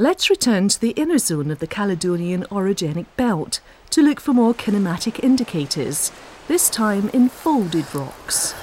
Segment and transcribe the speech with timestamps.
[0.00, 3.58] Let's return to the inner zone of the Caledonian orogenic belt
[3.90, 6.12] to look for more kinematic indicators,
[6.46, 8.54] this time in folded rocks.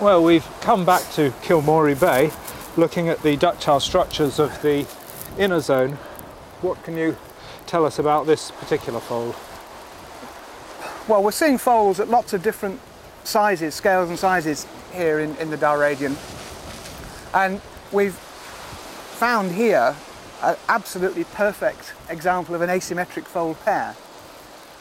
[0.00, 2.32] Well, we've come back to Kilmory Bay
[2.78, 4.86] looking at the ductile structures of the
[5.36, 5.92] inner zone.
[6.62, 7.18] What can you
[7.66, 9.34] tell us about this particular fold?
[11.08, 12.80] Well, we're seeing folds at lots of different
[13.22, 16.16] sizes, scales and sizes here in, in the Dalradian.
[17.34, 17.60] And
[17.92, 18.18] we've
[19.16, 19.96] found here
[20.42, 23.96] an absolutely perfect example of an asymmetric fold pair.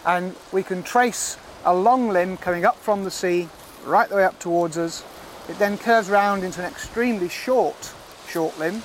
[0.06, 3.48] And we can trace a long limb coming up from the sea
[3.86, 5.06] right the way up towards us.
[5.48, 7.94] It then curves round into an extremely short,
[8.28, 8.82] short limb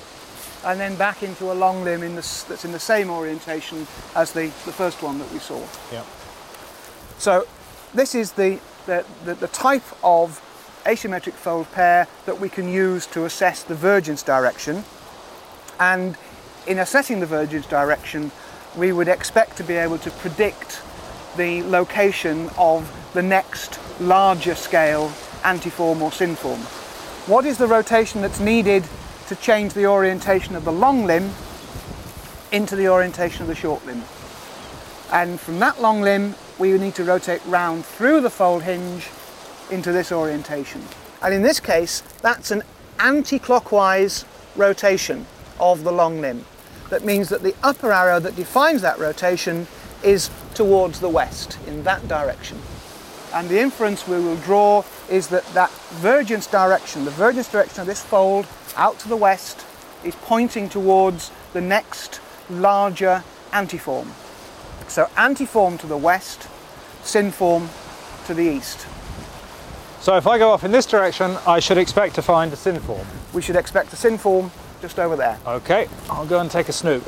[0.63, 4.31] and then back into a long limb in the, that's in the same orientation as
[4.31, 5.59] the, the first one that we saw.
[5.91, 6.03] Yeah.
[7.17, 7.45] So
[7.93, 10.41] this is the, the, the, the type of
[10.85, 14.85] asymmetric fold pair that we can use to assess the vergence direction.
[15.81, 16.15] And
[16.67, 18.31] in assessing the vergence direction,
[18.77, 20.83] we would expect to be able to predict
[21.37, 25.09] the location of the next larger scale
[25.41, 26.59] antiform or synform.
[27.27, 28.85] What is the rotation that's needed
[29.27, 31.31] to change the orientation of the long limb
[32.51, 34.03] into the orientation of the short limb?
[35.11, 39.09] And from that long limb, we need to rotate round through the fold hinge
[39.71, 40.83] into this orientation.
[41.23, 42.61] And in this case, that's an
[42.99, 45.25] anti-clockwise rotation
[45.61, 46.43] of the long limb.
[46.89, 49.67] That means that the upper arrow that defines that rotation
[50.03, 52.57] is towards the west, in that direction.
[53.33, 57.87] And the inference we will draw is that that vergence direction, the vergence direction of
[57.87, 58.45] this fold
[58.75, 59.65] out to the west,
[60.03, 63.23] is pointing towards the next larger
[63.53, 64.07] antiform.
[64.89, 66.49] So antiform to the west,
[67.03, 67.69] synform
[68.25, 68.85] to the east.
[70.01, 73.05] So if I go off in this direction, I should expect to find a synform.
[73.33, 74.51] We should expect a synform
[74.81, 75.37] just over there.
[75.45, 77.05] Okay, I'll go and take a snoop.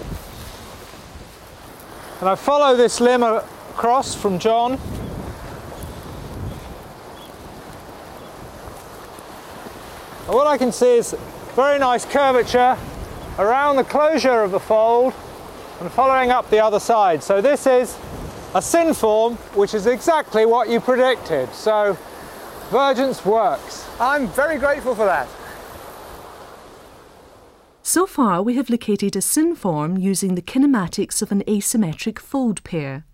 [2.20, 4.74] And I follow this limb across from John.
[10.26, 11.16] And what I can see is
[11.56, 12.78] very nice curvature
[13.40, 15.14] around the closure of the fold
[15.82, 17.24] and following up the other side.
[17.24, 17.98] So this is
[18.54, 21.52] a synform, which is exactly what you predicted.
[21.54, 21.98] So
[22.70, 23.90] vergence works.
[24.00, 25.28] I'm very grateful for that.
[27.94, 33.06] So far, we have located a synform using the kinematics of an asymmetric fold pair.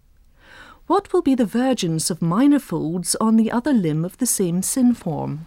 [0.87, 4.61] What will be the vergence of minor folds on the other limb of the same
[4.61, 5.39] synform?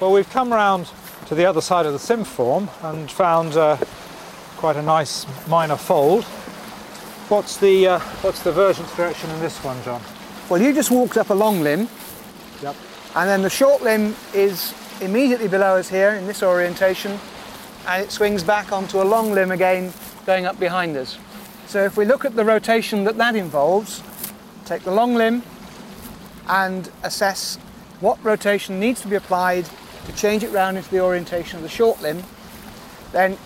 [0.00, 0.90] Well, we've come round
[1.26, 3.76] to the other side of the synform and found uh,
[4.56, 6.24] quite a nice minor fold.
[7.28, 10.02] What's the uh, what's the vergence direction in this one, John?
[10.50, 11.88] Well, you just walked up a long limb.
[12.62, 12.74] Yep.
[13.14, 17.18] And then the short limb is immediately below us here in this orientation,
[17.86, 19.92] and it swings back onto a long limb again,
[20.26, 21.18] going up behind us.
[21.66, 24.02] So if we look at the rotation that that involves,
[24.64, 25.42] take the long limb
[26.48, 27.56] and assess
[28.00, 29.68] what rotation needs to be applied
[30.06, 32.22] to change it round into the orientation of the short limb,
[33.12, 33.36] then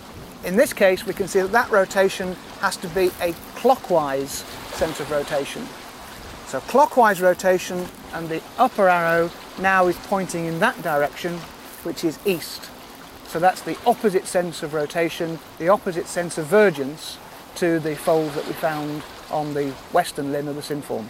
[0.43, 4.43] in this case we can see that that rotation has to be a clockwise
[4.73, 5.65] sense of rotation.
[6.47, 11.37] So clockwise rotation and the upper arrow now is pointing in that direction,
[11.83, 12.69] which is east.
[13.27, 17.17] So that's the opposite sense of rotation, the opposite sense of vergence
[17.55, 21.05] to the fold that we found on the western limb of the synform.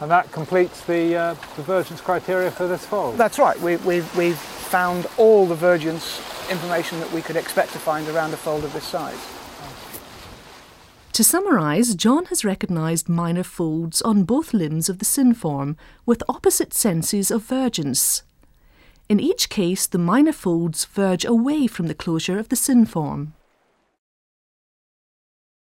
[0.00, 3.16] And that completes the, uh, the vergence criteria for this fold?
[3.16, 3.58] That's right.
[3.60, 8.34] We, we've, we've found all the vergence information that we could expect to find around
[8.34, 9.18] a fold of this size.
[11.14, 16.74] To summarise, John has recognised minor folds on both limbs of the synform with opposite
[16.74, 18.24] senses of vergence.
[19.08, 23.28] In each case, the minor folds verge away from the closure of the synform.